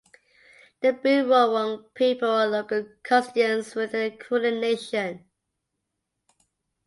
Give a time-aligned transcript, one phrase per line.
[0.79, 5.25] The Boon Wurrung people are local custodians within the Kulin nation.